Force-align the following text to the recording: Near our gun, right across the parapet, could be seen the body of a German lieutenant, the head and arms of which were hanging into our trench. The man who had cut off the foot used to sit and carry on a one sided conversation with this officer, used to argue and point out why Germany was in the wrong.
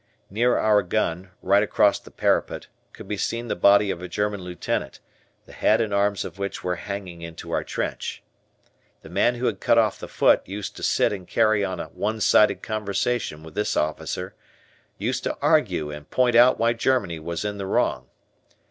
Near 0.31 0.57
our 0.57 0.81
gun, 0.81 1.29
right 1.43 1.61
across 1.61 1.99
the 1.99 2.09
parapet, 2.09 2.65
could 2.91 3.07
be 3.07 3.17
seen 3.17 3.49
the 3.49 3.55
body 3.55 3.91
of 3.91 4.01
a 4.01 4.07
German 4.07 4.41
lieutenant, 4.41 4.99
the 5.45 5.53
head 5.53 5.79
and 5.79 5.93
arms 5.93 6.25
of 6.25 6.39
which 6.39 6.63
were 6.63 6.77
hanging 6.77 7.21
into 7.21 7.51
our 7.51 7.63
trench. 7.63 8.23
The 9.03 9.09
man 9.11 9.35
who 9.35 9.45
had 9.45 9.59
cut 9.59 9.77
off 9.77 9.99
the 9.99 10.07
foot 10.07 10.41
used 10.47 10.75
to 10.77 10.81
sit 10.81 11.13
and 11.13 11.27
carry 11.27 11.63
on 11.63 11.79
a 11.79 11.89
one 11.89 12.19
sided 12.19 12.63
conversation 12.63 13.43
with 13.43 13.53
this 13.53 13.77
officer, 13.77 14.33
used 14.97 15.23
to 15.25 15.37
argue 15.39 15.91
and 15.91 16.09
point 16.09 16.35
out 16.35 16.57
why 16.57 16.73
Germany 16.73 17.19
was 17.19 17.45
in 17.45 17.59
the 17.59 17.67
wrong. 17.67 18.07